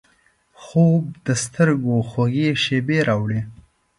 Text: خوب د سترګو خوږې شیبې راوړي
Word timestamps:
خوب 0.61 1.03
د 1.25 1.27
سترګو 1.43 1.95
خوږې 2.09 2.49
شیبې 2.63 2.99
راوړي 3.07 3.41